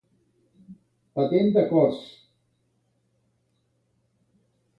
Patent 1.19 1.51
de 1.57 1.65
cors. 1.73 1.99